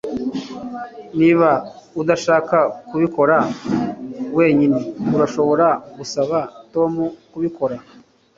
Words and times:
Niba 1.19 1.49
udashaka 2.01 2.57
kubikora 2.89 3.37
wenyine 4.37 4.79
urashobora 5.15 5.67
gusaba 5.97 6.37
Tom 6.73 6.93
kubikora 7.31 7.75